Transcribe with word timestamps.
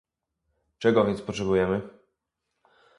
Czego 0.79 1.05
więc 1.05 1.21
potrzebujemy? 1.21 1.81